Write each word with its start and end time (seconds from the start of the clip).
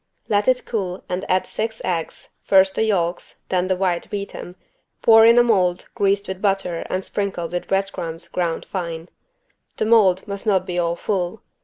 Let 0.29 0.47
it 0.47 0.63
cool 0.65 1.03
and 1.07 1.29
add 1.29 1.45
six 1.45 1.79
eggs, 1.85 2.29
first 2.43 2.73
the 2.73 2.83
yolks, 2.83 3.41
then 3.49 3.67
the 3.67 3.75
white 3.75 4.09
beaten, 4.09 4.55
pour 5.03 5.27
in 5.27 5.37
a 5.37 5.43
mold 5.43 5.89
greased 5.93 6.27
with 6.27 6.41
butter 6.41 6.87
and 6.89 7.05
sprinkled 7.05 7.51
with 7.51 7.67
bread 7.67 7.91
crumbs 7.91 8.27
ground 8.27 8.65
fine. 8.65 9.09
The 9.77 9.85
mold 9.85 10.27
must 10.27 10.47
not 10.47 10.65
be 10.65 10.79
all 10.79 10.95
full. 10.95 11.43